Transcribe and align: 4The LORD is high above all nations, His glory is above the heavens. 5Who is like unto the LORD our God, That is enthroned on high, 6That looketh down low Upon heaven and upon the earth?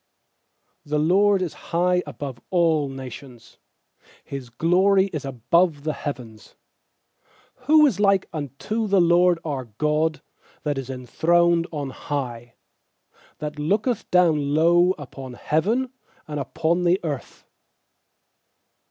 4The 0.87 1.07
LORD 1.09 1.41
is 1.43 1.53
high 1.69 2.01
above 2.07 2.41
all 2.49 2.89
nations, 2.89 3.59
His 4.23 4.49
glory 4.49 5.11
is 5.13 5.25
above 5.25 5.83
the 5.83 5.93
heavens. 5.93 6.55
5Who 7.65 7.87
is 7.87 7.99
like 7.99 8.27
unto 8.33 8.87
the 8.87 8.99
LORD 8.99 9.37
our 9.45 9.65
God, 9.65 10.23
That 10.63 10.79
is 10.79 10.89
enthroned 10.89 11.67
on 11.71 11.91
high, 11.91 12.55
6That 13.39 13.59
looketh 13.59 14.09
down 14.09 14.55
low 14.55 14.95
Upon 14.97 15.33
heaven 15.33 15.93
and 16.27 16.39
upon 16.39 16.83
the 16.83 16.99
earth? 17.03 17.45